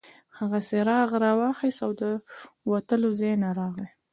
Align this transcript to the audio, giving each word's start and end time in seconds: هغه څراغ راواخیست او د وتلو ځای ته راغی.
هغه 0.37 0.59
څراغ 0.69 1.09
راواخیست 1.25 1.79
او 1.85 1.91
د 2.01 2.01
وتلو 2.71 3.09
ځای 3.19 3.33
ته 3.41 3.49
راغی. 3.59 3.87